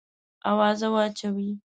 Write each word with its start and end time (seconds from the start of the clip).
آوازه 0.49 0.87
واچوې. 0.93 1.49